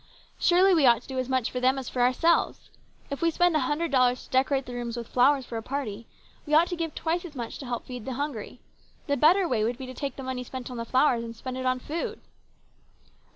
Surely 0.39 0.73
we 0.73 0.87
ought 0.87 1.03
to 1.03 1.07
do 1.07 1.19
as 1.19 1.29
much 1.29 1.51
for 1.51 1.59
them 1.59 1.77
as 1.77 1.87
for 1.87 2.01
ourselves. 2.01 2.71
If 3.11 3.21
we 3.21 3.29
spend 3.29 3.55
a 3.55 3.59
hundred 3.69 3.91
dollars 3.91 4.23
to 4.23 4.31
decorate 4.31 4.65
the 4.65 4.73
rooms 4.73 4.97
with 4.97 5.07
flowers 5.07 5.45
for 5.45 5.57
a 5.57 5.61
party, 5.61 6.07
we 6.47 6.55
ought 6.55 6.65
to 6.69 6.75
give 6.75 6.95
twice 6.95 7.23
as 7.23 7.35
much 7.35 7.59
to 7.59 7.67
help 7.67 7.85
feed 7.85 8.05
the 8.05 8.13
hungry. 8.13 8.61
The 9.05 9.15
better 9.15 9.47
way 9.47 9.63
would 9.63 9.77
be 9.77 9.85
to 9.85 9.93
take 9.93 10.15
the 10.15 10.23
money 10.23 10.43
spent 10.43 10.71
on 10.71 10.77
the 10.77 10.85
flowers 10.85 11.23
and 11.23 11.35
spend 11.35 11.59
it 11.59 11.67
on 11.67 11.77
food." 11.77 12.19